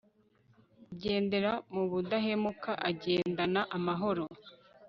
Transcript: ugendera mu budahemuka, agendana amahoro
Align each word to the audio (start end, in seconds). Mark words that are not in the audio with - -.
ugendera 0.93 1.51
mu 1.73 1.83
budahemuka, 1.91 2.71
agendana 2.89 3.61
amahoro 3.77 4.25